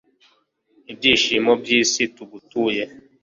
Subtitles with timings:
[0.91, 2.83] ibyishimo by'isi, tugutuye